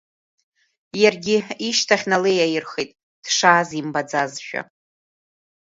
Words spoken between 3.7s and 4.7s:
имбаӡазшәа.